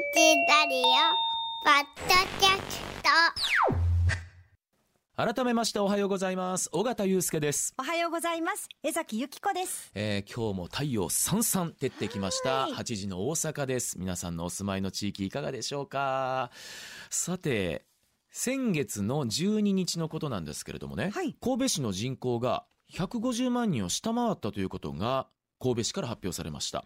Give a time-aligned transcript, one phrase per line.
[0.00, 0.06] ラ
[0.66, 0.82] リオ
[1.62, 2.80] ポッドキャス
[5.26, 5.34] ト。
[5.34, 6.70] 改めましておはようございます。
[6.72, 8.66] 尾形祐介です、おはようございます。
[8.82, 9.90] 江崎由紀子です。
[9.94, 12.62] えー今日も太陽さんさん照ってきました。
[12.62, 12.72] はい。
[12.72, 13.98] 8時の大阪です。
[13.98, 16.50] 皆さんのお住まいの地域いかがでしょうか。
[17.10, 17.84] さて
[18.30, 21.36] 先月の12日のことなんですけれどもね、はい。
[21.42, 22.64] 神戸市の人口が
[22.94, 25.26] 150万人を下回ったということが
[25.60, 26.84] 神戸市から発表されました、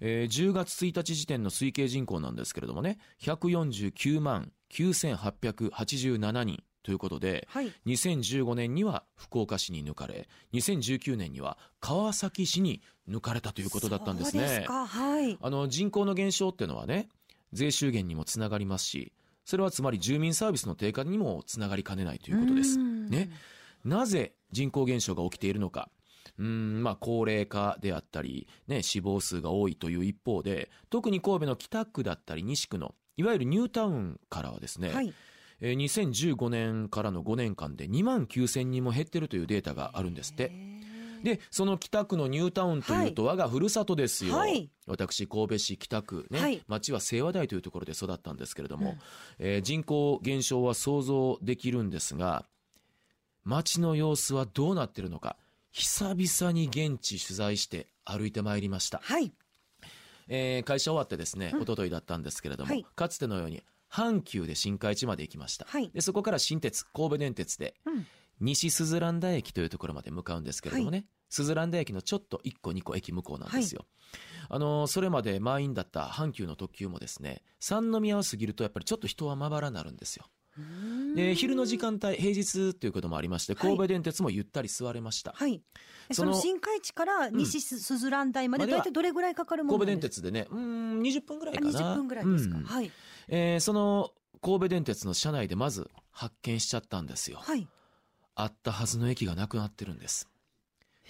[0.00, 7.72] えー10月1日時点の推計人口なんですけれどもね149万9887人ということではい。
[7.86, 14.86] 2015年には福岡市に抜かれ2019年には川崎市に抜かれたということだったんですねそうですか。
[14.86, 15.38] はい。
[15.40, 17.08] あの人口の減少っていうのはね
[17.52, 19.12] 税収減にもつながりますし
[19.44, 23.30] それはつまり住民サービスの低下にもつながりかねないということですうんね。
[23.84, 25.90] なぜ人口減少が起きているのか
[26.40, 35.12] うーんまあ高齢化であったり、ね、死亡数が多いという一方で特に神戸の北区だったり西区のいわゆるニュータウンからはですね、はい。
[35.60, 40.50] えー2015年からの5年間で2万9000人も減ってるというデータがあるんですって。
[41.22, 44.36] で、その北区のニュータウンというと我がふるさとですよ。
[44.36, 48.98] はい私、神戸市北区ね、はい町は清和台というところで育ったんですけれども、うん
[49.38, 52.46] えー人口減少は想像できるんですが、
[53.44, 55.36] 町の様子はどうなってるのか、
[55.72, 59.00] 久々に現地取材して歩いてまいりました。
[59.02, 59.32] はい。
[60.28, 61.62] えー会社終わってですね、うん。
[61.62, 62.84] 一昨日だったんですけれども、はい。
[62.94, 65.90] かつてのように阪急で新海地まで行きました、はい。
[65.92, 68.06] でそこから新鉄神戸電鉄でうん。
[68.40, 73.84] 西鈴蘭田駅というところまで向かうんですけれどもね、鈴蘭田駅のちょっと1個2個駅向こうなんですよ、
[74.48, 80.24] あのーそれまで満員だった阪急の特急もですね三宮を過ぎるとやっぱりちょっと人はまばらになるんですよ
[81.14, 85.62] で昼の時間帯平日ということもありましてはい神戸電鉄もゆったり座れました、はい。
[86.12, 91.60] その新海地から西すすずらん台までまではどれぐらいかかるもの神戸電鉄でねうーん20分ぐらいか。
[91.60, 92.56] かなあ20分ぐらいですか。
[92.56, 92.90] うんはい。
[93.28, 94.10] えーその
[94.42, 97.38] 神戸電鉄の車内でまず発見しちゃったんですよ。
[97.42, 97.68] はい。
[98.34, 100.28] あったはずの駅がなくなってるんです。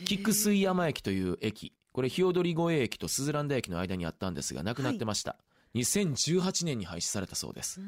[0.04, 5.36] 菊水山駅という駅、これ日踊り越駅と鈴蘭田駅の間にあったんですが、なくなってました。
[5.74, 7.80] 2018年に廃止されたそうです。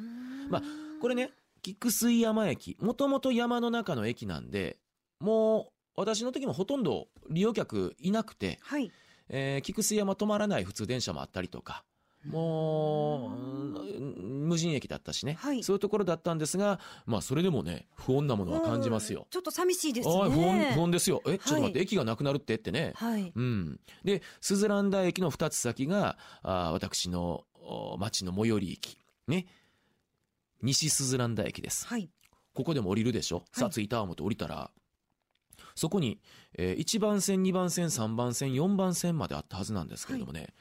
[0.49, 0.63] まあ
[1.01, 1.33] これね、
[1.63, 4.79] 菊水山駅、もともと山の中の駅なんで、
[5.21, 8.91] もう私の時もほとんど利用客いなくて、はい。
[9.29, 11.85] えー菊水山止まらない普通電車もあったりとか、
[12.25, 13.33] も
[13.77, 14.01] う、う
[14.45, 19.27] ん無人駅だったしね、はいそういうところだったんですが、まあそれでもね、不穏なものは感じますよ。
[19.31, 20.15] ちょっと寂しいですね。
[20.15, 21.23] ああ、不穏、不穏ですよ。
[21.27, 22.93] え、ちょっと待って、はい駅がなくなるってってね。
[22.97, 23.33] はい。
[23.35, 23.81] うん。
[24.05, 28.99] で、スズランダ駅の二つ先が、あー私のお町の最寄り駅。
[29.29, 29.47] ね。
[30.63, 31.87] 西スズランダ駅です。
[31.87, 32.09] はい。
[32.55, 34.71] ここでも降りるでしょ、さあ着いた思って降りたら、
[35.75, 36.21] そこに、
[36.59, 40.55] えー1番線、2番線、3番線、4番線まであったはずなんですけれどもね、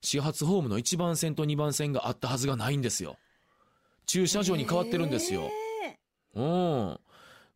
[0.00, 3.16] 始発ホームの1番線と2番線があったはずがないんですよ。
[4.06, 5.42] 駐車場に変わってるんですよ。
[5.42, 7.00] へーうん。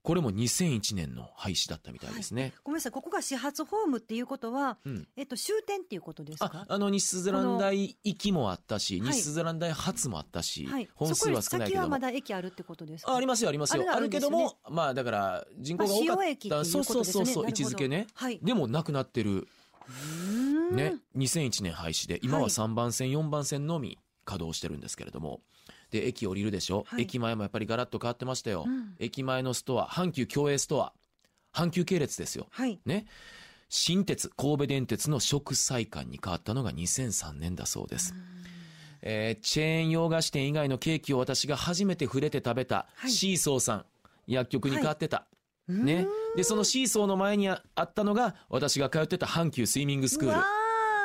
[0.09, 2.55] これも2001年の廃止だったみたいですね。
[2.65, 2.93] ごめんなさい。
[2.93, 5.07] ここが始発ホームっていうことは、うん。
[5.19, 6.65] えっと終点っていうことですあか、。
[6.67, 10.89] あの、西スズラン大行きもあったし、はい西スズラン大発もあったし、はい。
[10.95, 11.99] 本数は少ないけども先はま。
[11.99, 13.13] だ駅あるってことですか？
[13.13, 13.83] あありますよ、ありますよ。
[13.83, 18.07] あるあるけども、まあだから、人口まあが多か使用駅っていうった、そうそうそうそう、位置づけね。
[18.15, 18.41] はい。
[18.43, 19.47] でもなくなってる。
[20.73, 25.43] ね、2001年廃止で、今ははい3番線、4番線のみ稼働してるんですけれども、
[25.91, 28.65] で、駅降りるでしょ、はい駅前もやっぱりガラッと変わってましたよ。
[28.67, 30.93] うん駅前のストア、阪急共栄ストア、
[31.53, 32.47] 阪急系列ですよ。
[32.51, 32.79] はい。
[32.85, 33.07] ね。
[33.69, 38.15] 新鉄、神戸電鉄の食祭館に変わったのが2003年だそうです。
[39.03, 43.85] えーチェーン洋菓子店以外のケーキを私が初めて触れて食べたはいシーソーさん、
[44.27, 45.27] 薬局に変わってた。
[45.69, 46.07] ね。
[46.37, 50.41] で、そのシーソーの前にああったのが、私が通ってた阪急スイミングスクール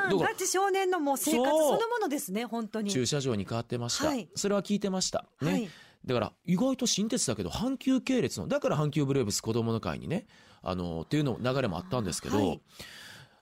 [0.04, 0.12] うわ。
[0.12, 2.92] どこーガチ少年のもう生活そのものですね、本当に。
[2.92, 4.08] 駐車場に変わってました。
[4.08, 5.26] はいそれは聞いてました。
[5.42, 5.52] ね。
[5.52, 5.70] はい。
[6.06, 10.28] だから、意外と新鉄だけど、阪急系列の、だから阪急ブレーブス子供の会にね、
[10.62, 12.62] あのっていうの流れもあったんですけど、はい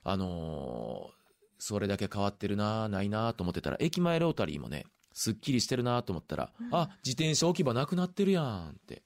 [0.04, 1.22] あのー
[1.64, 9.02] それだけ変わってるな、ないなと思ってたら、駅前ロータリーもね、すっきりしてるなと思ったら、あ、自転車置き場なくなってるやんって。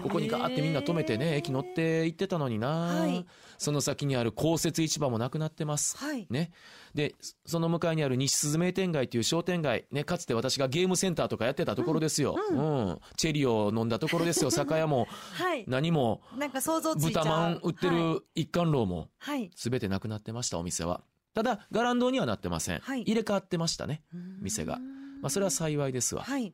[0.00, 3.26] ここにガーってみんな止めてね、駅乗って行ってたのにな、はい
[3.58, 5.96] その先にある公設市場もなくなってます。
[5.96, 6.26] はい。
[6.28, 6.52] ね。
[6.94, 12.36] で、そその向かいにある西鈴名店街という商店街、ね、かつて私がゲームセンターとかやってたところですよ。
[12.50, 13.00] ううんん。
[13.16, 14.50] チェリを飲んだところですよ。
[14.52, 15.64] 酒屋も、はい。
[15.66, 17.06] 何も、なんか想像つい。
[17.06, 19.50] 豚まん売ってはいる一貫楼も、はい。
[19.54, 21.02] すべてなくなってました、お店は。
[21.32, 22.80] ただ、ガランドにはなってません。
[22.80, 24.02] はい入れ替わってましたね。
[24.40, 24.78] 店が
[25.20, 26.22] まあ、それは幸いですわ。
[26.22, 26.52] はい。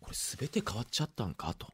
[0.00, 1.68] これすべて変わっちゃったんかと。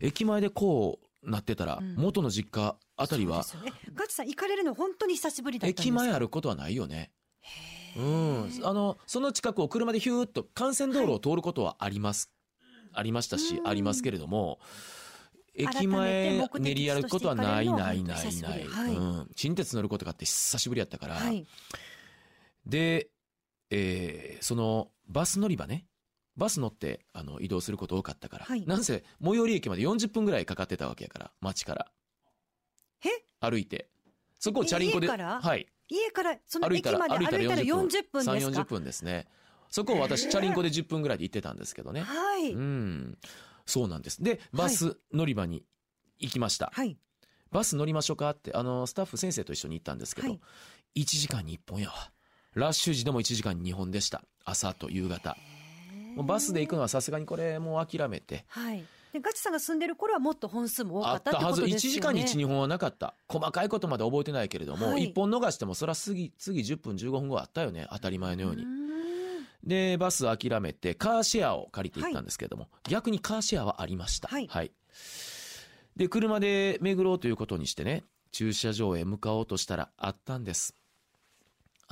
[0.00, 1.94] 駅前でこうなってたら、うん。
[1.96, 3.80] 元の実家あたりは、そうですよね。
[3.94, 5.82] ガチさん行かれるの本当に久しぶりだったんですか？
[5.82, 7.12] 駅前あることはないよね。
[7.42, 12.30] へうん、あのその近くを車でヒューッと幹線道路を通ることはあります、
[12.92, 13.68] ありましたし、うん。
[13.68, 14.60] ありますけれども
[15.54, 18.94] 駅前練り歩くことはないないないない、はい。
[18.94, 21.46] うん、新鉄乗ることがあって久しぶりやったから、はい。
[22.64, 23.10] で、
[23.72, 25.86] えーそのバス乗り場ね
[26.36, 31.86] バス乗ってあの移動すること多かったから、はいなんせ最寄り駅まで40分ぐらいかかってたわけやから街から
[33.04, 33.08] え？
[33.40, 33.88] 歩いて
[34.38, 35.40] そこをチャリンコで家から？
[35.40, 39.26] はい家から、その駅まで歩いたら40分です3、40か分ですね。
[39.68, 42.00] そこを私、チャリンコで10分ぐらいで行ってたんですけどね。
[42.00, 42.52] はい。
[42.52, 43.18] うん。
[43.66, 44.22] そうなんです。
[44.22, 45.64] で、バス乗り場に
[46.18, 46.70] 行きました。
[46.72, 46.96] はい。
[47.50, 50.40] バス乗りましょうかって、あの、スタッフ先生と一緒に行ったんですけど、はい
[50.94, 51.94] 1時間に1本やわ。
[52.54, 54.22] ラッシュ時でも1時間に2本でした。
[54.44, 55.36] 朝と夕方。
[56.16, 58.44] もうバスで行くのはさすがにこれもう諦めて。
[58.48, 58.84] はい。
[59.12, 61.62] で、ガチさんが住んでる頃はもっと本数も多かあっったたはず。
[61.62, 61.94] 1ってことですよね。
[61.94, 63.14] 時間に1、2本はなかった。
[63.28, 67.86] 細かいことまで覚えてないけれども、はい1本逃してもそら次、次10分15分後あったよね。
[67.90, 68.64] 当たり前のように
[69.64, 74.28] で、バス諦めて、カーシェアを借りて行ったんですけれども、逆にカーシェアはありました。
[74.28, 74.72] はい
[75.94, 80.74] で、車で巡ろうということにしてね、駐車場へ向かおうとしたらあったんです。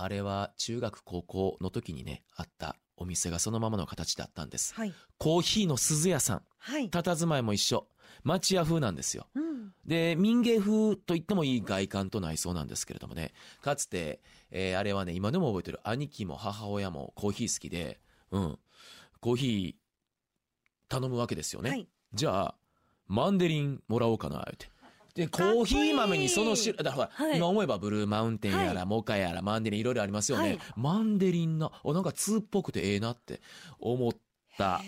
[0.02, 4.74] あれは中学高校の時にね、あったお店がそのままの形だったんです。
[4.74, 4.94] はい。
[5.18, 6.42] コーヒーの鈴屋さん。
[6.58, 6.88] はい。
[6.88, 7.86] 佇まいも一緒。
[8.24, 9.26] 町屋風なんですよ。
[9.34, 9.72] うん。
[9.84, 13.32] で、民芸風と言ってもいい外観と内装なんですけれどもね、
[13.62, 14.20] かつて、
[14.50, 18.00] えーあれはね、今でも覚えてる兄貴も母親もコーヒー好きで、
[18.30, 18.58] うん、
[19.20, 19.74] コーヒー
[20.88, 21.70] 頼むわけですよね。
[21.70, 21.88] はい。
[22.14, 22.54] じゃあ、
[23.06, 24.70] マンデリンもらおうかな、って。
[25.14, 30.48] で、コーヒー豆にそのし、だからはい今思えばブルーマウンテンやら、はいモカやら、マンデリンいろいろありますよね。
[30.48, 33.40] はいマンデリンな、お、なんか通っぽくてええなって
[33.78, 34.12] 思っ
[34.56, 34.80] た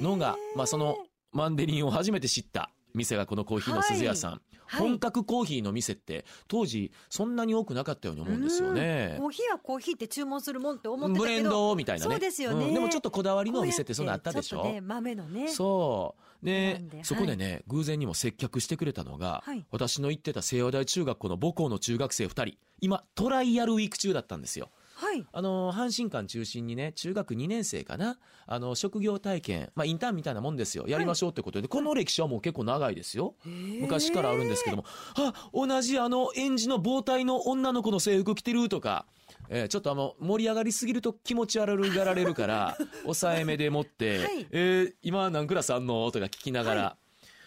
[0.00, 0.96] のが、まあその、
[1.32, 4.30] マンデリンを初めて知った店がこのコーヒーの鈴屋さん。
[4.32, 9.26] はい本格コーヒーの店って当時そんなに多くなかったように思うんですよねコ。
[9.26, 11.44] ーヒーはコーヒーって注文するもんって思ってたブレン。
[11.44, 12.10] ドみたいなね。
[12.10, 14.64] そうですよねんでもちょっとこだわりのお店ってそんなあったでしょ？
[14.64, 15.48] ね、豆のね。
[15.48, 16.22] そう。
[16.44, 19.64] でそこでね、偶然にも接客してくれたのが、はい。
[19.70, 24.68] 私の行ってた清和大中学校の母校の中学生2人、今、トライアルウィーク中だったんですよ。
[25.14, 25.26] はい。
[25.32, 30.84] あの、阪神館中心にね、中学2年生かな、あの、職業体験、まあ、インターンみたいなもんですよ。
[30.88, 33.34] やりましょうってことで、この歴史はもう結構長いですよ。
[33.80, 34.84] 昔からあるんですけども、
[35.16, 39.06] あ、同じあの、園児の防体の女の子の制服着てるとか、
[39.48, 44.46] えーちょっとあの、盛り上がりすぎると気持ち悪がられるから、 抑えめでもって、はい。
[44.50, 46.10] えー今何クラスあんの？
[46.12, 46.96] とか聞きながら、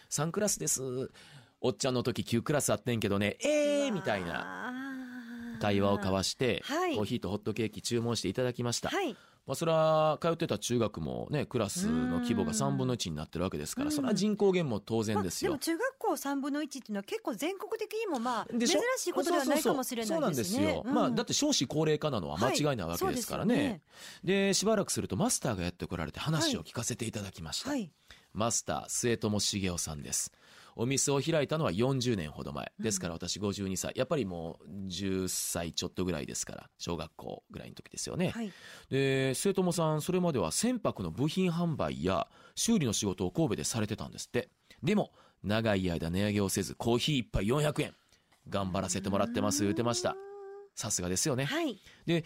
[0.09, 0.81] 3クラスです。
[1.59, 4.96] おっちゃんの時9クラスあってんけどね、えーみたいなな
[5.57, 8.89] 会話を交わして、はいコーヒーとホットケーキ注文していただきました。
[8.89, 9.15] はい。
[9.47, 15.51] まあ、それは通ってた中学もね、クラスの規模が3分の1になってるわけですから、うんそれは人口減も当然ですよ。
[15.51, 20.57] まあ、でも中学校3分の1っていうのは結構全国的にもまあ珍でしいことではないかもしれないですね。
[20.57, 20.93] そうなんですよ。
[20.93, 23.55] まあ、だって少子高齢化なのは間違いないわけですからね。
[23.55, 23.81] はい
[24.23, 27.69] でしばらくするとマスターがやってこられて話を聞かせていただきました。
[27.69, 27.89] はい。
[28.33, 30.31] マスター、末友茂雄さんです。
[30.79, 32.71] お店を開いたのは40年ほど前。
[32.79, 33.93] ですから私52歳。
[33.95, 38.29] やっぱりもう10歳ちょっとぐらいですから、小学校ぐらいの時ですよね。
[38.29, 38.53] はい。
[38.89, 44.49] で末友さんそれまでは船舶の部品販売や修理の仕事を神戸でされてたんですって
[44.83, 45.11] でも
[45.43, 47.93] 長い間値上げをせずコーヒー一杯400円
[48.49, 50.15] 頑張らせてもらってます言ってました
[50.75, 51.79] さすがですよねはい。
[52.05, 52.23] で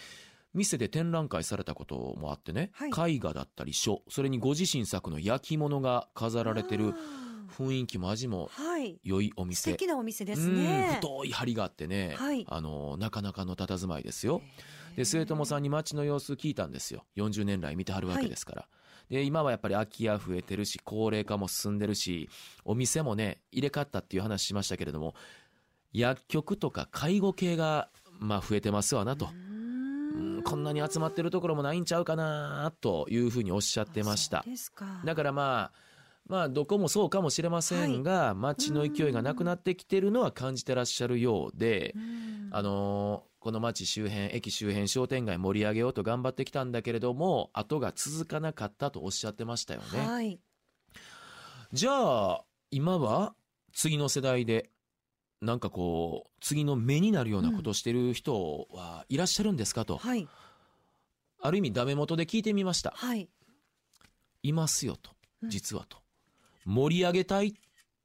[0.53, 8.49] 店で展覧会されたこともあってね、はい絵画だったり書それにご自身作の焼き物が飾られてるあ雰囲気も味も。
[9.03, 10.93] 良いお素店敵なお店ですうんね。
[10.95, 12.45] 太い梁があってね、はい。
[12.49, 14.41] あのなかなかの佇まいですよ。
[14.95, 17.05] で末友さんに街の様子聞いたんですよ。
[17.17, 18.67] 40年来見てはるわけですから、
[19.09, 22.29] で今はやっぱり空き家増えてるし高齢化も進んでるし
[22.65, 25.13] お店もね入れ替わったっていう話しましたけれども
[25.93, 27.89] 薬局とか介護系が
[28.19, 30.43] まあ増えてますわなと、うん。
[30.43, 34.43] こんなに集まってるところもないんちゃうかなというふうにおっしゃってました。
[35.05, 35.90] だからまあ
[36.27, 49.99] まあどこもそうかもしれませんが、街の勢いがなくなってきてるのは感じてらっしゃるようで、うんあのーこの街周辺駅周辺商店街盛り上げようと頑張ってきたんだけれども後が続かなかったとおっしゃってましたよね。
[49.99, 50.39] はい。
[51.73, 53.33] じゃあ今は
[53.73, 54.69] 次の世代で
[55.41, 60.27] なんかこう次の目になるようなことをしてる人はいらっしゃるんですかと、はい。
[61.41, 62.93] ある意味ダメ元で聞いてみました。
[62.95, 63.27] はい。
[64.43, 65.09] いますよと
[65.41, 65.97] うん実はと、
[66.65, 67.53] 盛り上げたいっ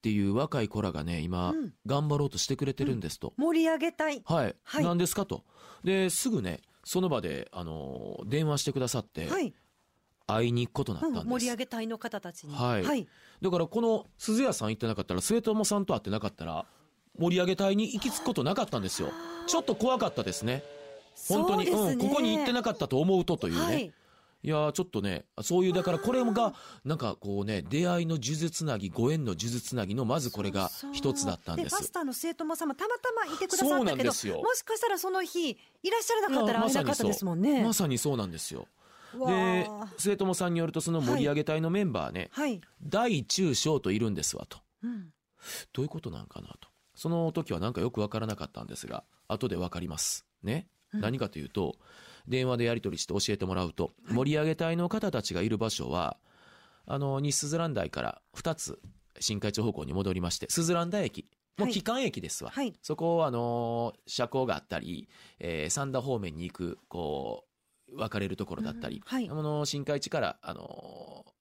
[0.02, 1.72] ていう若い子らがね今、うん。
[1.86, 4.22] 頑張ろうとしてくれてるんですと、盛り上げたい。
[4.25, 4.84] はい、はい。
[4.84, 5.44] 何ですかと。
[5.84, 9.52] ですぐねその場で、あのー電話してくださって、はい。
[10.28, 12.54] 会いに行くことになうんったんです、盛り上げたいの方たちに。
[12.54, 12.84] はい。
[12.84, 13.08] はい。
[13.42, 16.66] だからこの鈴屋さん行ってなかったら末友さんと会ってなかったら
[17.18, 19.10] 盛り上げ隊に行き着くことなかったんですよ。
[19.46, 20.62] ちょっと怖かったですね。
[21.28, 21.66] 本当に。
[21.66, 22.04] そうですね。
[22.04, 23.92] うん、ここに行ってなかったと思うとというね、、はい
[24.43, 24.49] い。
[24.49, 30.95] やーちょっとねそういうだからこれがなんかこうね出会いの呪術つなぎご縁の呪術つなぎのまずこれがそうそう。
[30.95, 31.76] 一つだったんです。
[31.76, 35.57] パスタの生徒もさんもたまたまいてくださったけどもしかしたらその日い
[35.90, 37.62] らっしゃらなかったら会えなかったですもんね。
[37.62, 38.16] まさにそう。
[38.16, 38.66] なんですよ。
[39.16, 42.61] わであ生徒もさんによるとその盛り上げ隊のメンバーね、はい。
[42.83, 44.59] 大中小といるんですわと。
[44.83, 45.11] うん。
[45.73, 46.69] どういうことなんかなと。
[46.95, 50.25] その時はなんかよくわからなかったんですが後でわかります。
[50.43, 51.00] ね、うん。
[51.02, 51.76] 何かというと
[52.28, 56.16] 電話でやり取りして教えてもらうと、盛り上げ隊の方たちがいる場所は
[56.87, 58.78] あの西スズラン台から2つ
[59.18, 61.73] 新海町方向に戻りましてスズラン台駅もうはい。
[61.73, 62.75] 帰還駅ですわ、はい。
[62.83, 67.45] そこをあのー車高があったり、えー三田方面に行くこ
[67.92, 69.02] う分かれるところだったり、うん。
[69.04, 69.28] はい。
[69.28, 71.36] あの新海地からあのー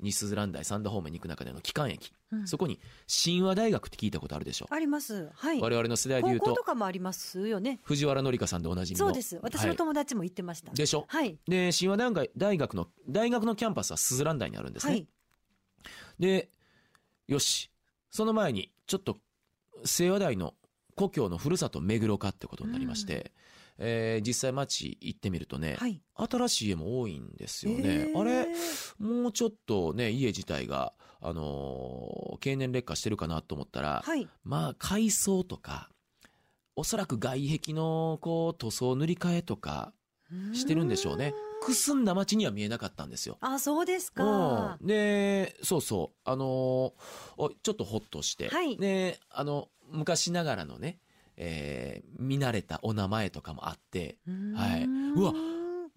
[0.00, 2.80] 西スズラン台三田方面に行く中での帰還駅、うんそこに
[3.24, 4.66] 神話大学って聞いたことあるでしょ？
[4.70, 5.30] あります。
[5.34, 5.60] はい。
[5.60, 7.80] 我々の世代でいうと高校とかもありますよね。
[7.84, 9.38] 藤原紀香さんでおなじみのそうです。
[9.42, 10.72] 私のはい友達も行ってました。
[10.72, 11.04] でしょ？
[11.08, 11.38] はい。
[11.46, 15.06] で神話大学大学の大学のキャンパスはスズラン台にあるんですね、はい。
[16.18, 16.48] で
[17.28, 17.70] よし
[18.10, 19.18] その前にちょっと
[19.84, 20.54] 清和台の
[20.96, 23.32] 故郷のふるさと目黒かってことになりまして、
[23.78, 26.00] えー実際町行ってみるとね、はい。
[26.14, 28.18] 新しい家も多いんですよね、えー。
[28.18, 28.46] あれ？
[28.98, 34.28] もうちょっとね家自体が、あのー経年劣化してるかなと思ったら、はい。
[34.44, 35.90] まあ改装とか
[36.76, 39.92] おそらく外壁のこう塗装塗り替えとか
[40.52, 41.34] してるんでしょうね。
[41.62, 43.38] くすんだ街には見えなかったんですよ。
[43.40, 44.76] あ、そうですか。
[44.80, 46.16] うん、でそうそう。
[46.24, 46.92] あのー
[47.38, 48.76] おちょっとホッとして、はい。
[48.76, 50.98] であの昔ながらのね、
[51.36, 54.18] えー見慣れたお名前とかもあって
[54.54, 54.84] はい。
[54.84, 55.32] うわ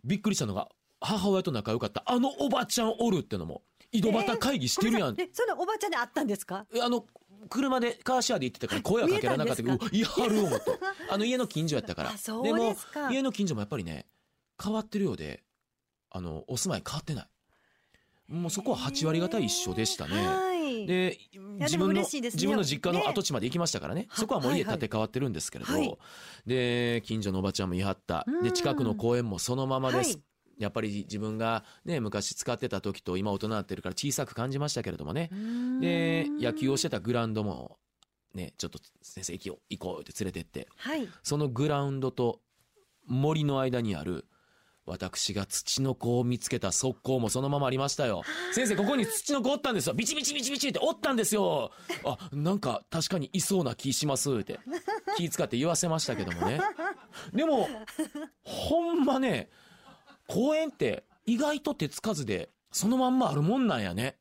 [0.04, 6.66] びっくりしたのが母親と仲良かったあのおばちゃんおるってのも井戸端会議してるやん、え、そのおばちゃんで会ったんですか？
[6.82, 7.06] あの
[7.50, 10.66] 車でカーシェアで行ってたから声はかけられなかったけど見うわいはる思って。
[11.10, 12.10] あの家の近所やったから。
[12.12, 13.12] あ、そうでもですか。
[13.12, 14.08] 家の近所もやっぱりね
[14.62, 15.44] 変わってるようで
[16.10, 17.28] あのお住まい変わってない。
[18.28, 20.16] もうそこは8割方一緒でしたね、
[20.68, 20.86] はい。
[20.86, 21.18] で
[21.60, 23.10] 自分の自分の実家のね。
[23.10, 24.08] 跡地まで行きましたからね。
[24.10, 25.98] はそこはもう家建て替わってるんですけれど、はい。
[26.46, 28.26] で近所のおばちゃんも言い張った。
[28.28, 28.44] うん。
[28.44, 30.22] で近くの公園もそのままです、はい。
[30.60, 35.30] やっぱり自分がね昔使ってた時と今大人になってるから小さく感じましたけれどもね。
[35.82, 37.78] で野球をしてたグラウンドも
[38.34, 40.68] ねちょっと先生行こう行こうって連れてって。
[40.76, 41.08] はい。
[41.24, 42.42] そのグラウンドと
[43.06, 44.26] 森の間にある
[44.88, 48.24] 私が土の子を見つけた側溝もそのままありましたよ。
[48.54, 49.94] 先生、ここに土の子おったんですよ。
[49.94, 51.72] ビチビチビチビチっておったんですよ。
[52.06, 54.60] あ、なんか確かにいそうな気しますって。
[55.18, 56.62] 気使って言わせましたけどもね。
[57.34, 57.68] でも、
[58.44, 59.50] ほんまね、
[60.28, 64.18] 公園って意外と手つかずでそのまんまあるもんなんやね。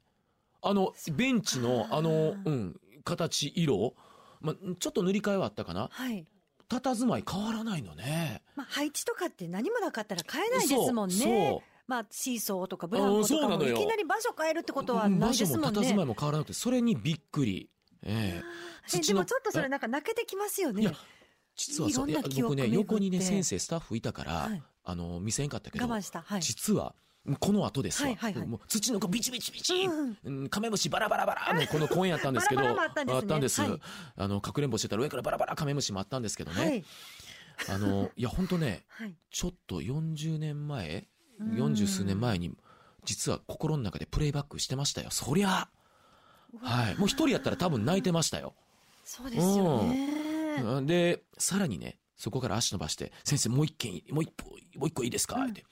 [0.63, 3.95] あの、ベンチのあの、うん、形、色。
[4.41, 5.89] まあ、ちょっと塗り替えはあったかな。
[5.93, 6.27] はい。
[6.69, 8.43] 佇まい変わらないのね。
[8.55, 11.63] まあ、配置とかって何もなかったら買えないですもんね。
[11.87, 16.07] まあ、シーソーとかブランコとかもいきなり場所変えるってことはうんないですもんね場所も佇まい。
[16.07, 17.71] も変わらなくて、それにびっくり。
[18.03, 18.43] ええ
[18.95, 20.93] えでもちょっとそれなんか泣けてきますよねいや。
[21.57, 26.23] 実はそういやいろんな記憶僕ね横にね先生スタッフいたから、はいあの見せんかったけど我慢した。
[26.23, 26.43] はい。
[26.43, 26.95] 実は
[27.41, 28.47] この後ですわ、はいはいはい。
[28.47, 30.19] もう土の子ビチビチビチ、うん。
[30.25, 31.55] うんカメムシバラバラバラ。
[31.55, 32.81] の この公園やったんですけど。
[32.81, 33.69] あったんですね。
[33.71, 33.81] はい。
[34.17, 36.85] あのかくれんぼしてたら上からバラバラカメムシもあったんですけどね、はい。
[37.69, 39.15] あのいや本当ねはい。
[39.31, 41.09] ちょっと40年前
[41.41, 41.51] うん。
[41.75, 42.55] 40数年前に
[43.05, 45.11] 実は心の中でプレイバックしてましたよ。
[45.11, 45.69] そりゃ。
[46.61, 46.97] はい。
[46.97, 48.55] もう一人やったら多分泣いてましたよ。
[49.05, 50.63] そうですよね。
[50.63, 50.87] うん。
[50.87, 55.51] でさらにねそこから足伸ばして「先生もう一軒もう一歩もう一個いいですか?」うん。
[55.51, 55.65] って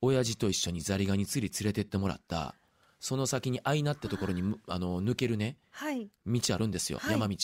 [0.00, 2.54] 親父と一緒にザリガニ釣り連れてってもらった。
[2.98, 5.58] その先に愛なってところにむあの抜けるね。
[5.70, 6.08] はい。
[6.26, 7.12] 道あるんですよ、はい。
[7.12, 7.36] 山道。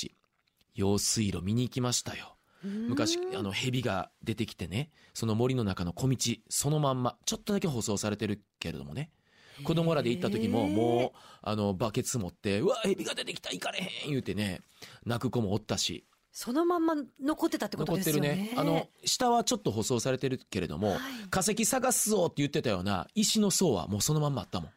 [0.74, 2.36] 用水路見に行きましたよ。
[2.62, 3.36] 昔うん。
[3.36, 4.90] あの蛇が出てきてね。
[5.14, 6.16] その森の中の小道
[6.48, 9.10] そのまんまちょっとだけ舗装されてるけれどもね。
[9.64, 14.60] 子供らで行った時ももうあのバケツ持って「うわ蛇が出てきた行かれへん」言うてね
[15.04, 18.50] 泣く子もおったしそのまんま残ってたってこと残ってるですよね。
[18.50, 20.98] ねあの下はちょっと舗装されてるけれども、はい。
[21.30, 24.70] 化石探すぞって言ってたような石の層はもうそのまんまあったもん。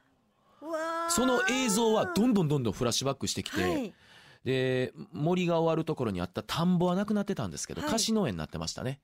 [1.10, 3.94] その映像はどんどんどんどんフラッシュバックしてきて、はい。
[4.44, 7.92] で森が終わるところにあった田んぼはなくなってたんですけど、はい。
[7.92, 9.00] 貸し農園になってましたね。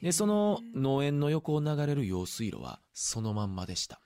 [0.00, 4.00] でその農園の横を流れる用水路はそのまんまでした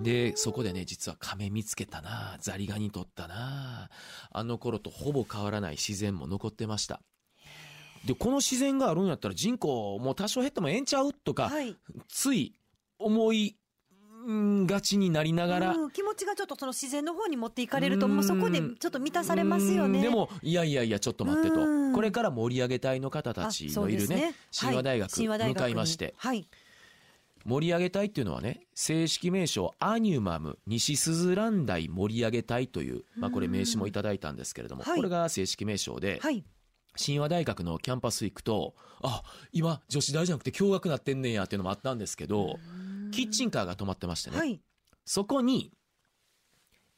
[0.00, 3.90] でそこでね実は亀見つけたなザリガニ取ったな
[4.30, 7.00] あの頃とほぼ変わらない自然も残ってました
[8.06, 11.76] でこの自然があるんやったら人口もう多少減ってもええんちゃうとか、はい。
[12.08, 12.54] つい
[12.98, 13.56] 思い
[14.26, 19.98] うんがちになりながら、うん気持ちがちょっとその自然の方に持っていかれると、もうそこでちょっと満たされますよね。
[19.98, 21.94] うんでも、いやいやいや、ちょっと待ってとうん。
[21.94, 26.48] これから盛り上げ隊の方たあ、ちのいるね、神話大学、はい神話大学に向かいまして、はい。
[27.48, 36.44] 盛り上げ隊っていうのはね、正式名称、アニュマム西鈴蘭台盛り上げ隊という、まあこれ名刺もいただいたんですけれども、はいこれが正式名称で、はい。
[37.02, 42.58] 神話大学のキャンパス行くと、あ、今女子大じゃなくて共学なってんねんやっていうのもあったんですけど、
[43.12, 44.60] キッチンカーが止まってましてね、はい。
[45.06, 45.72] そこに、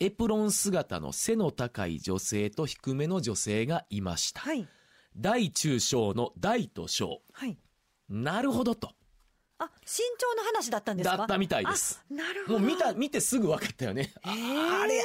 [0.00, 4.40] エプロン姿の背の高い女性と低めの女性がいました。
[4.40, 4.66] はい。
[5.16, 7.23] 大中小の大と小。
[7.33, 7.57] はい。
[8.09, 8.95] なるほどと。
[9.61, 11.17] あ、身長の話だったんですか？
[11.17, 12.02] だったみたいです。
[12.11, 12.59] あなるほど。
[12.59, 14.12] もう見た、見てすぐ分かったよね。
[14.23, 15.05] あへーあれや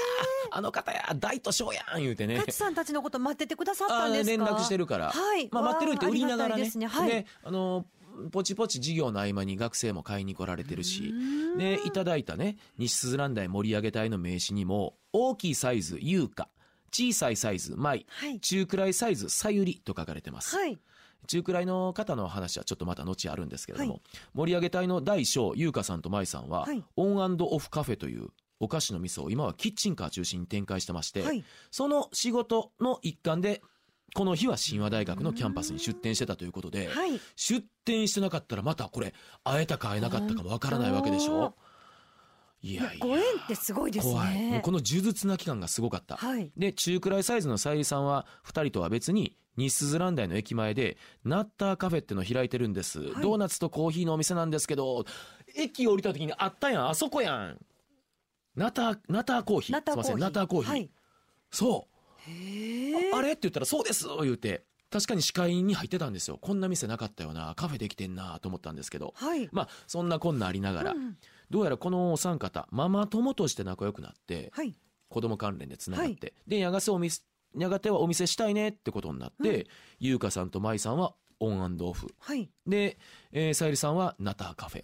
[0.52, 2.38] あの方や大と小やん言うてね。
[2.38, 4.32] タチさんたちのこと待っててくださっあたんですか？
[4.32, 5.12] 連絡してるから。
[5.12, 5.50] はい。
[5.52, 6.72] まあ待ってるって売りながらね。
[6.74, 7.10] ねはい。
[7.10, 7.86] で、あの、
[8.32, 11.14] ポチポチ授業の合間に学生も買いに来られてるし、
[11.58, 16.48] で、いただいたね、西鈴蘭台盛り上げ隊の名刺にも、大きいサイズ、優香、
[16.94, 18.40] 小さいサイズ、舞、はい。
[18.40, 20.56] 中くらいサイズ、さゆりと書かれてます。
[20.56, 20.78] はい。
[21.26, 24.02] 中くらいの方の話はちょっとまた後あるんですけれども、はい
[24.34, 28.30] 盛り上げ隊の大小、優香さんと舞さんは、はいオンオフカフェという
[28.60, 31.44] お菓子の店を今はキッチンカー中心に展開してまして、はい。
[31.72, 33.62] その仕事の一環で、
[34.14, 37.20] この日は神話大学のキャンパスに出店してたということで、はい。
[37.36, 39.14] 出店してなかったらまたこれ、
[39.44, 41.56] 会えたか会えなかったかもわからないわけでしょ？
[42.62, 44.14] いやいや、ご縁ってすごいですね。
[44.14, 44.52] 怖い。
[44.52, 46.16] もうこの呪術な期間がすごかった。
[46.16, 46.52] はい。
[46.56, 55.06] で、中くらいサイズのさゆりさんは、二人とは別に、西鈴蘭台の駅前で、ナッターカフェっての開いてるんです、はいドーナツとコーヒーのお店なんですけど、
[55.56, 57.60] 駅降りた時にあったやん、あそこやん。
[58.56, 59.78] ナター、ナターコーヒー。
[59.78, 59.92] ーヒー。
[59.92, 60.72] すいません、ナターコーヒー。
[60.72, 60.92] はい。
[61.52, 63.16] そう。
[63.16, 63.32] あれ？
[63.32, 66.38] って言ったら、そうです言うて、確かに視界に入ってたんですよ。
[66.42, 69.14] こんな店なかったよな、カフェできてんなと思ったんですけど。
[69.16, 69.50] はい。
[69.52, 71.18] まあ、そんなこんなありながら、うん
[71.52, 74.76] どうやらこのお三方、ママ友として仲良くなって、はい。
[75.10, 77.22] 子供関連でつながって、はいで、やがてお店、
[77.58, 79.66] やがてはお店したいねってことになって、うん
[80.00, 82.08] 優香さんと舞さんはオンオフ。
[82.20, 82.50] はい。
[82.68, 82.98] で、
[83.32, 84.84] えー、さゆりさんはナターカフェ。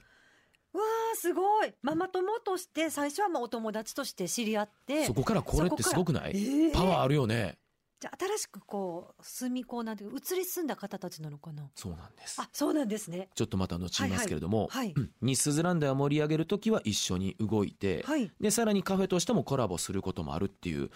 [0.74, 0.82] わ
[1.14, 1.74] あ、すごい。
[1.82, 5.06] ママ友として、最初はまあお友達として知り合って。
[5.06, 7.58] そこからこれってすごくない、えーパワーあるよね。
[8.00, 11.70] じゃあ新しくこう、住みこうなんていうか、移り住んだ方たちなのかな？
[11.76, 13.30] そうなんですあ。、そうなんですね。
[13.36, 18.32] ちょっとまた後言いますけれども、はいはいうん西鈴蘭台を盛り上げるときは一緒に動いて、はい。
[18.40, 20.90] で、さらにカフェとしてもコラボすることもあるっていう、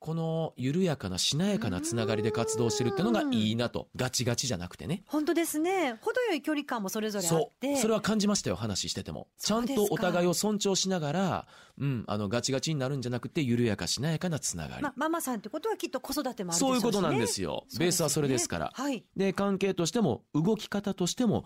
[0.00, 3.88] この緩やかなしなやかなつながりで活動してるっていうのがいいなと。
[3.96, 5.02] ガチガチじゃなくてね。
[5.04, 5.98] 本当ですね。
[6.00, 7.74] 程よい距離感もそれぞれあそって。
[7.74, 7.76] う。
[7.76, 9.28] それは感じましたよ、話してても。
[9.38, 11.46] ちゃんとお互いを尊重しながら、
[11.78, 14.82] うん、あの、ガチガチになるんじゃなくて、緩やかしなやかなつながり。
[14.82, 17.66] ま、ママさんってことはきっと子育てもあるでしょそううし、ね、いうことなんですよ。
[17.78, 18.72] ベースはそれですから。
[18.74, 19.04] はい。
[19.18, 21.44] で、関係としても、動き方としても、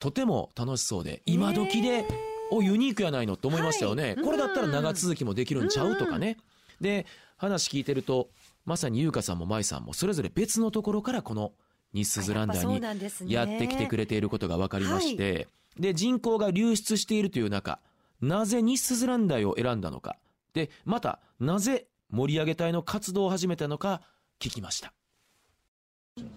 [0.00, 2.08] とても楽しそうで、今時で、
[2.50, 4.02] お、ユニークやないのって思いましたよね。
[4.02, 6.38] はいこれだったら長続きもできるんちゃうとかね。
[6.80, 8.28] で、話聞いてると、
[8.64, 11.52] まさに優香さんも舞さんも、それぞれ別のところからこの
[11.92, 17.80] 西鈴蘭台やっぱそうにやってきてくれていることが分かりまして、で、人口が流出しているという中、
[18.20, 20.16] なぜ西鈴蘭台を選んだのか。
[20.52, 24.02] で、また、なぜ盛り上げ隊の活動を始めたのか、
[24.40, 24.92] 聞きました。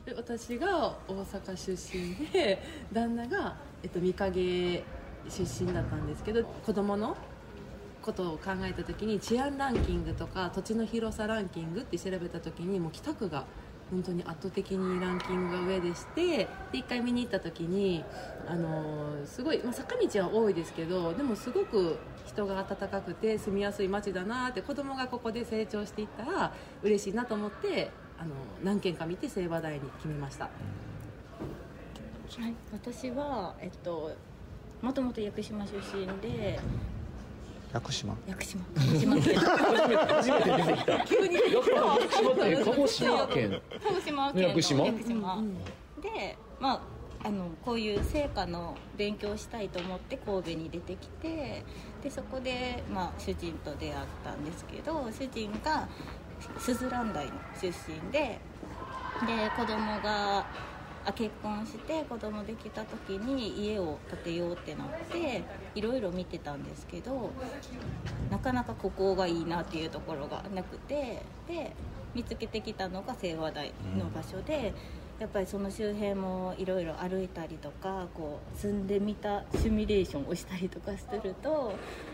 [0.05, 2.60] で私が大阪出身で
[2.91, 4.83] 旦那が、えっと、御影
[5.29, 7.15] 出身だったんですけど子供の
[8.07, 13.43] ことを考えた時に治安ランキングとか土地の広さランキングって調べた時にもう北区が
[13.91, 16.37] 本当に圧倒的にランキングが上でして
[16.71, 18.03] で一回見に行った時に
[18.47, 28.31] あのーすごい、まあ、坂道は多いですけどでもすごく人が温かくて住みやすい街だなって子供がここで成長していったら嬉しいなと思ってあの
[28.63, 30.45] 何軒か見て清和台に決めました。
[30.45, 30.49] は
[32.47, 34.11] い、私は、えっと、
[34.81, 36.59] もともと屋久島出身で、
[37.77, 38.65] 屋久島屋久島。
[38.75, 41.05] 初めて出てきた。
[41.05, 41.43] 急にやっ
[42.37, 43.61] ぱり鹿児島って鹿児島県。
[43.83, 44.33] 鹿児島？
[44.33, 45.43] 県の屋久島屋久島
[46.01, 46.81] で、まあ、
[47.27, 51.63] あのこういう成果の勉強をしたいと思って神戸に出てきて
[52.01, 55.87] でそこで、まあ、主人と出会ったんですけど主人が
[56.59, 58.39] スズラン台の出身でで
[59.55, 60.45] 子供が
[61.07, 65.41] あ結婚して子供できた時に家を建てようってなって
[65.73, 67.31] いろいろ見てたんですけど
[68.29, 71.71] なかなかここがいいなっていうところがなくてで
[72.13, 74.73] 見つけてきたのが清和台の場所で、
[75.19, 81.73] やっぱりその周辺もいろいろ歩いたりとかこう住んでみたシミュレーションをしたりとかすると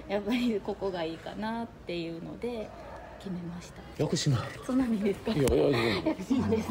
[0.10, 2.70] やっぱりここがいいかなっていうので
[3.20, 3.82] 決めました。
[3.98, 4.38] 屋久島。
[4.66, 5.32] そうなんですか？
[5.32, 5.96] いやいやいや。
[6.10, 6.70] 屋久島です。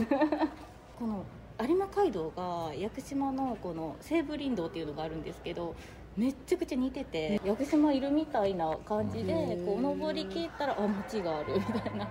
[0.98, 1.24] この
[1.66, 5.74] 有馬街道が屋久島のこの西武林道っていうのがあるんですけど
[6.16, 9.32] めっちゃくちゃ似てて屋久島いるみたいな感じで
[9.64, 12.08] こう登りきったらあ街があるみたいな。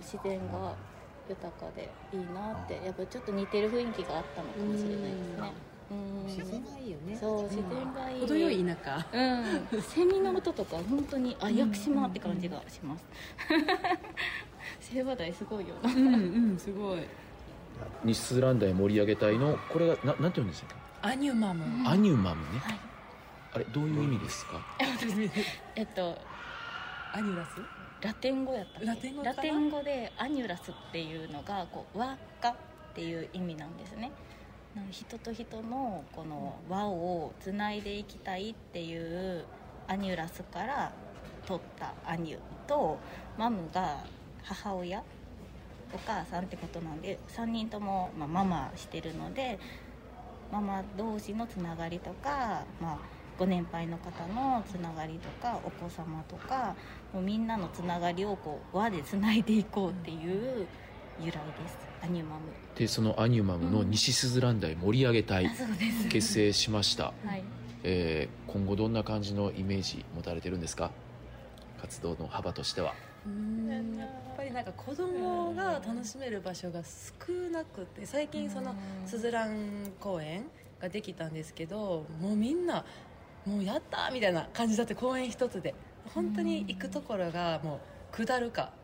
[0.00, 0.74] 自然が
[1.28, 5.52] 豊かでいいなってやっぱちょっと似てる雰囲気があったのかもしれないですね。
[5.90, 6.26] うん。
[6.26, 7.16] 自然がいいよね。
[7.16, 8.20] そう自然がいい。
[8.22, 9.06] 程よい田舎。
[9.12, 9.82] うん。
[9.82, 13.04] セミの音とか本当にあ屋久島って感じがします。
[14.90, 15.92] 清和台すごいよな。
[15.92, 17.00] うんうんすごい
[18.04, 21.88] 西スズランダイ盛り上げ隊のこれがななんて言うんですか、アニュマム。
[21.88, 22.78] アニュマムね、はい。
[23.52, 24.60] あれどういう意味ですか？
[25.76, 26.16] えっと
[27.12, 27.48] annulus？
[28.00, 28.86] ラテン語やったっけ？
[28.86, 32.54] ラテン語ラテン語で annulus っていうのがこう輪っかっ
[32.94, 34.10] ていう意味なんですね。
[34.90, 39.44] 人と人のこの輪をつないでいきたいっていう
[39.88, 40.92] annulus から
[41.44, 42.38] 取ったアニュ
[42.68, 42.98] と
[43.36, 44.04] マムが
[44.44, 45.02] 母親
[45.92, 49.58] お母さんってことなんで3人とも、まあ、ママしてるので
[50.52, 52.98] ママ同士のつながりとか、まあ、
[53.38, 56.74] ご年配の方のつながりとかお子様とか
[57.12, 60.14] もうみんなのつながりをこう輪でつないでいこうってい
[60.62, 60.66] う
[61.20, 61.78] 由来です。
[62.02, 62.40] アニュマム。
[62.76, 65.54] でそのアニュマムの西スズランダイ盛り上げ隊うで
[65.90, 66.08] す。
[66.08, 67.44] 結成しました、はい。
[67.82, 70.90] えー今後どんな感じのイメージ持たれてるんですか？
[71.80, 72.94] 活動の幅としては
[73.26, 82.84] うんやっぱりなんか子供が楽しめる場所が少なくて最近そのすずらん公園ができたんですけどもうみんな
[83.44, 85.74] もうやったみたいな感じだって公園一つで。
[86.14, 87.80] 本当に行くところがも
[88.12, 88.79] う下るかうん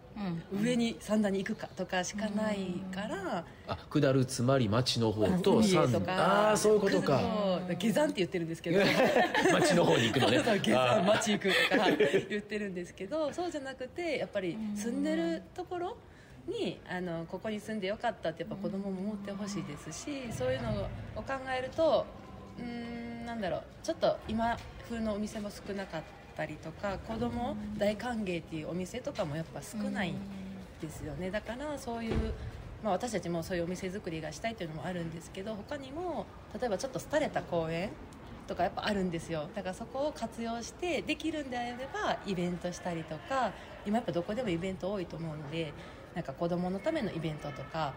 [0.53, 3.45] 上に三段に行くかとかしかないから。
[3.69, 7.21] あ下るつまり町の方と海へ山とかああそういうことか。
[7.67, 8.79] そう下山って言ってるんですけど。
[9.53, 10.39] 町の方に行くのね。
[10.45, 11.91] そう下山町行くとか
[12.29, 15.97] 言ってるんですけどそうじゃなくてやっぱり住んでるところ
[16.47, 20.71] にあのここに住んでよかったってやっぱ子供も思ってほしいですしそういうの
[21.17, 22.07] を考えると
[22.59, 23.63] うーんなんだろう。
[23.83, 24.57] ちょっと今
[24.89, 26.07] 風のお店も少なかった
[26.45, 30.15] りとか子供大歓迎っていうお店とかもやっぱ少ない
[30.81, 31.31] ですよね。
[31.31, 32.35] だからそういう、
[32.83, 36.27] まあ、私たちもそういうお店作りがしたいというのもあるんですけど他にも
[36.59, 37.91] 例えばちょっと廃れた公園
[38.47, 39.49] とかやっぱあるんですよ。
[39.55, 43.53] だからそこを活用してできるんであればイベントしたりとか
[43.87, 45.73] 今やっぱどこでもイベント多いと思うので
[46.15, 47.95] なんか子供のためのイベントとか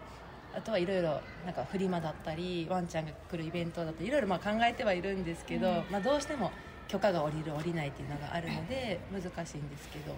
[0.54, 6.50] あとはいろいろなんかフリマだったりワンちゃんが来るイベントだったりいろいろまあ考えてはいるんですけど、まあ、どうしても
[6.90, 10.16] 許可が下りる下りないっていうのがあるので難しいんですけど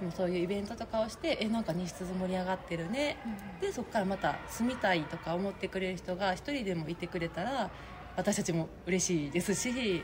[0.00, 3.18] でもそういうイベントとかをしてえなんか西鈴盛り上がってるね
[3.60, 7.70] でそこからまた住みたいとか思ってくれる人が一人でもいてくれたら
[8.16, 10.02] 私たちも嬉しいですし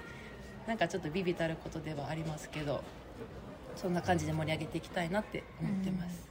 [0.67, 2.85] なんかちょっとビビたることではありますけど
[3.77, 6.30] そんな感じで盛り上げていきたいなって思ってます。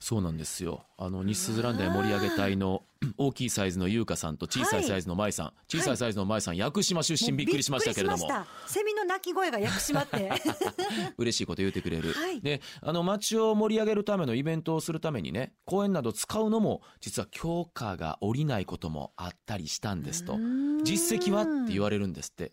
[0.00, 0.86] そうなんですよ。
[0.96, 2.82] あの西スズランダイ盛り上げ隊の
[3.18, 8.16] 大きいサイズの優香さんと小さいサイズの舞さん、小さいサイズの舞さん、屋久島出身びっくりしましたけれども。
[8.16, 8.72] びっくりしました。
[8.72, 10.30] セミの鳴き声が屋久島って。
[11.18, 12.40] 嬉しいこと言ってくれる、はい。
[12.40, 20.38] であの街を盛り上げるためのイベントをするためにね公園など使うのも実は許可が下りないこともあったりしたんですと。
[20.82, 22.44] 実績はって言われるんですって。
[22.46, 22.50] い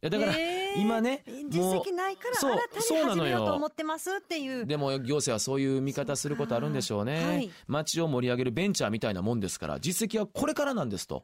[0.00, 0.80] やだから、えー。
[0.80, 3.16] 今ね実績ないからそう新たにそうなのよ。
[3.16, 4.66] 始めようと思ってますっていう。
[4.66, 7.50] でも行政はそういう見方することあるんでしょうね、はい。
[7.66, 11.22] 街を盛り上げるベンチャーみたいなもんですから実績はこれからなんですと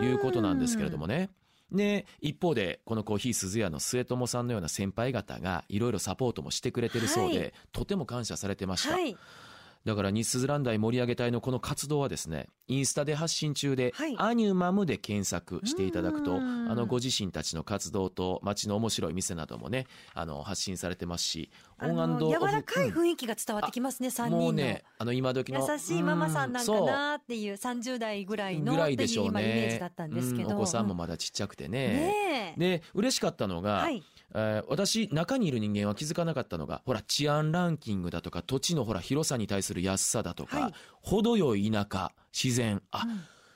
[0.00, 1.30] いうことなんですけれどもね。
[1.70, 7.52] で一方でこのコーヒー鈴屋の末友さんのような先輩方がいろいろサポートもしてくれてるそうで、はい。
[7.72, 9.16] とても感謝されてました、はい。
[9.84, 14.14] だから日鈴ランダイ盛り上げ隊のこの活動はですねインスタで発信中で、はい。
[14.18, 16.74] アニュマムで検索していただくとあうん。
[16.76, 24.42] のご自身たちの活動と街の面白い店などもねあの発信されてますしあの柔らかい雰囲気が伝わってきますね、三人の。
[24.44, 30.50] もうねあの今時の優しいママさんなんかうなっていう30代ぐらいのぐらっていでしょう今イメージねだったんですけど。
[30.50, 30.56] うん。
[30.56, 31.78] お子さんもまだちっちゃくてね。
[31.88, 32.60] ねえ。
[32.60, 34.02] で嬉しかったのが、はい。
[34.34, 43.04] えー私中にいる人間は気づかなかったのがほら治安ランキングだとか土地のほら広さに対する安さだとか、はい程よい田舎自然あ、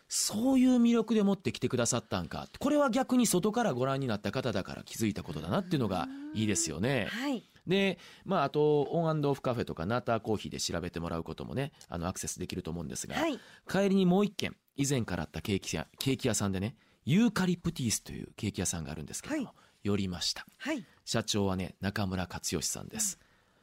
[0.08, 7.06] そういう魅力で持ってきてくださったんかこれは逆に外からご覧になった方だから気づいたことだなっていうのがいいですよね。
[7.10, 7.44] はい。
[7.66, 13.38] で、まあ、あとオンオフカフェとかナーターコーヒーで調べてもらうこともねあのアクセスできると思うんですが、はい。
[13.68, 20.46] 帰りにもう一軒以前からあったケーキ屋ケーキ屋さんでねユーカリプティースというケーキ屋さんがあるんですけれども、はい寄りました。
[20.58, 20.84] はい。
[21.04, 23.18] 社長はね中村克義さんです、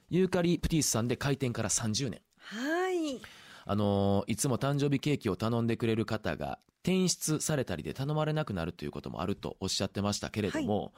[0.10, 2.22] ユーカリプティースさんで開店から30年。
[2.38, 3.22] はい。
[3.66, 10.94] あのーいつも誕生日ケーキを頼んでくれる方が転出されたりで頼まれなくなるということもあるとおっしゃってましたけれども、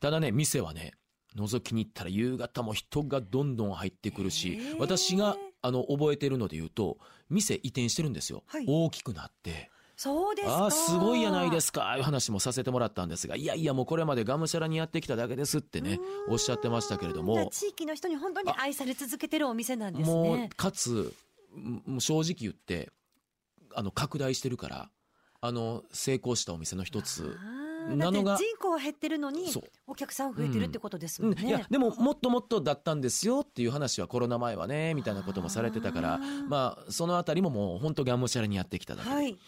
[0.00, 0.92] ただね店はね
[1.36, 8.64] 覗きに行ったら夕方も人がどんどん入ってくるし私があの覚えてるので言うと店移転してるんですよ、はい。
[8.66, 10.54] 大きくなってそうですか。
[10.54, 21.12] ああ、すごいやないですか、いう話もさせてもらったんですが、いやいや、もうこれまでがむしゃらにやってきただけですってね、おっしゃってましたけれども、地域の人に本当に愛され続けてるお店なんですもうね。、かつ、
[21.54, 22.90] もう正直言って、
[23.74, 24.90] あの、拡大してるから、
[25.42, 27.36] あの、成功したお店の一つ、
[27.86, 29.52] なのが人口は減ってるのに
[29.86, 31.34] お客さん増えてるってことですもうん。
[31.34, 31.48] ん、ね。
[31.48, 39.38] いやでももっともっとだったんですよっていう話はコロナ前はねみたいなこともされてたからまあそのあたりももう本当がむしゃらにやってきただけで、はい。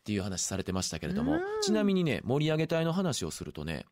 [0.00, 1.40] っていう話されてましたけれどもうん。
[1.62, 3.84] ちなみにね盛り上げ隊の話をするとね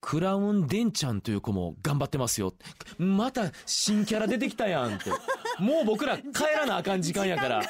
[0.00, 2.52] クラウンデンちゃんという子も頑張ってますよ。
[2.98, 5.10] また新キャラ出てきたやんって。
[5.58, 7.62] もう僕ら帰らなあかん時間やから。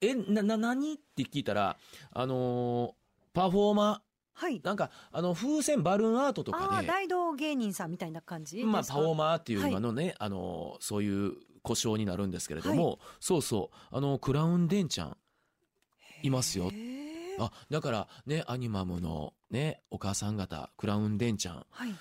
[0.00, 1.76] えなな何って聞いたら
[2.12, 2.92] あのー
[3.34, 4.02] パフォーマ
[4.34, 4.60] はい。
[4.60, 4.64] ー。
[4.64, 8.64] なんかあの風船バルーンアートとあかであ大道芸人さんみたいな感じ。
[8.64, 15.16] まあ、パフォーマーっていうはい今のね、あの、そういう故障になるんですけれども、そうそう、あの、クラウンデンちゃん、
[16.22, 16.70] いますよ
[17.38, 21.94] あ、だからね、アニマムのね、お母さん方、クラウンデンちゃん、はい。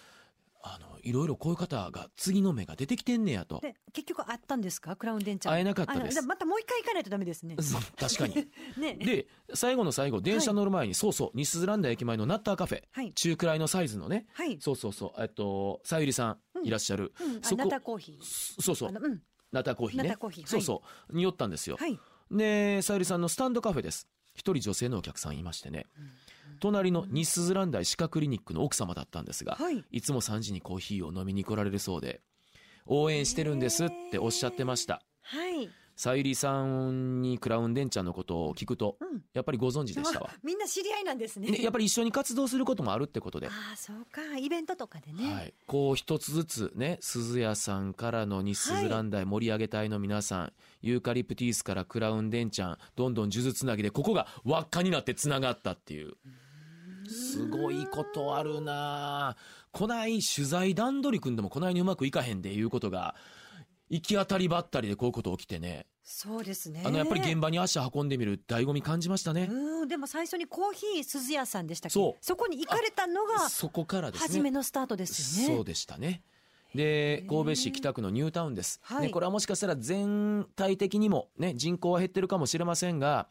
[0.64, 3.60] あの、いろいろこういう方が次の目が出てきてんねやと。
[3.62, 4.96] で結局あったんですか？
[4.96, 5.54] クラウンデンちゃん。
[5.54, 7.56] 会えなかったですまたもう一回行かないとダメですね。
[7.98, 8.36] 確かに。
[8.78, 8.94] ね。
[8.96, 14.60] で、最後の最後、電車乗る前に、そうそう、西スランダ駅前のナッターカフェ、はい中くらいのサイズのね、はい。
[14.62, 18.62] そうそうそう、えっと、さゆりさんいらっしゃる、うん、あそこナタコーヒー。
[18.62, 19.22] そうそううん。
[19.52, 20.10] ナタコーヒーね。
[20.10, 21.16] ナタコーヒーはいそうそう。
[21.16, 21.78] に寄ったんですよ。
[21.78, 22.00] はい。
[22.32, 24.08] で、さゆりさんのスタンドカフェです。
[24.34, 25.86] 一人女性のお客さんいましてね。
[26.60, 29.84] 隣の西スズラン大歯科クリニックの奥様だったんですが、はい。
[29.92, 32.22] いつも3時にコーヒーを飲みに来られるそうで、
[32.86, 35.02] 応援してるんですっておっしゃってました。
[35.22, 35.70] はい。
[36.02, 39.22] さゆりさんにクラウンデンちゃんのことを聞くと、うん。
[39.36, 40.32] やっぱりご存知でしたわ。
[40.34, 41.52] あみんな知り合いなんですね。
[41.52, 43.46] ねやっぱり一緒に活動することもあるってことで。
[43.50, 44.36] ああ、そうか。
[44.36, 45.32] イベントとかでね。
[45.32, 56.16] はい、こう一つずつね鈴谷さんからの西スズラン大盛り上げ隊の皆さん、ユーカリプティースからクラウンデンちゃんどんどん数珠つなぎでここが輪っかになってつながったっていう
[57.08, 59.38] すごいことあるなあ
[59.72, 63.14] こない取材段取り組んでもこないにうまくいかへんでいうことが
[63.92, 65.86] 行き当たりばったりでこういうこと起きてね。
[66.02, 66.82] そうですね。
[66.86, 71.94] あのやっぱり現場に足運んでみる醍醐味感じましたね、うん、でも最初にコーヒー鈴屋さんでしたっけ？
[71.94, 72.26] そう。
[72.26, 74.28] そこに行かれたのがそこからですね。
[74.28, 75.56] 初めのスタートですよね。
[75.58, 76.24] そうでしたね。
[76.74, 79.08] で神戸市北区のニュータウンです、はい。
[79.08, 83.28] ね、これはもしかしたら全体的にも、ね、人口は減ってるかもしれませんが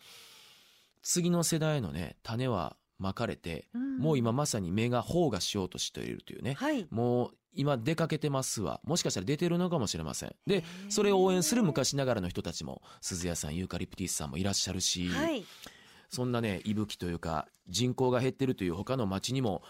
[1.02, 3.96] 次の世代の、ね、種はまかれて、うん。
[3.96, 6.86] もう今まさに芽が苞がしようとしているというね、はい。
[6.90, 15.44] もう今出かけてますわもしかしたら出てるのかもしれませんでそれを応援する昔ながらの人たちも鈴谷さんユーカリプティスさんもいらっしゃるし、はい。
[16.10, 19.62] そんなね、息吹というか、人口が減ってるという他の町にも、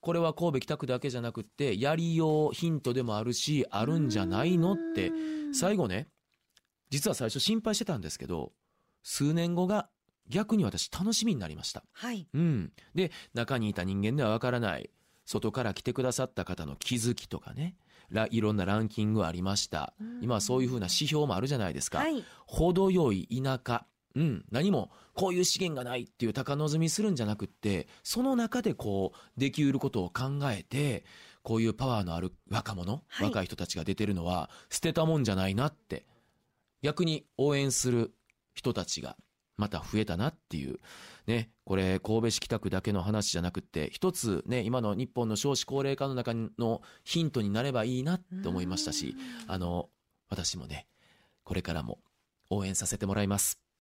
[0.00, 5.12] これは神戸北区だけじゃなくって、やりようヒントでもあるし、あるんじゃないのって、
[5.52, 6.08] 最後ね、
[6.90, 8.52] 実は最初心配してたんですけど、
[9.04, 9.88] 数年後が
[10.28, 11.84] 逆に私楽しみになりました。
[11.92, 12.26] はい。
[12.34, 12.72] うん。
[12.94, 14.90] で、中にいた人間ではわからない、
[15.24, 17.76] 外から来てくださった方の気づきとかね、
[18.10, 19.94] らいろんなランキングありました。
[20.20, 21.98] 今はそういうふうな指標もあるじゃないですか。
[21.98, 22.24] はい。
[22.46, 31.04] 程よい田舎、うん、何もこういう資源がないっていう高望みするんじゃなくってその中でこうできうることを考えて
[31.42, 36.06] こういうパワーのある若者、はい若い人たちが出てるのは捨てたもんじゃないなって
[36.82, 38.14] 逆に応援する
[38.54, 39.16] 人たちが
[39.56, 40.78] また増えたなっていう。
[41.26, 49.88] ねこれ神戸市北区だけの話じゃなくて一つね今の日本の少子高齢化の中のヒントになればいいなって思いましたしあの
[50.28, 50.86] 私もね
[51.44, 51.98] これからも
[52.50, 53.63] 応援させてもらいます。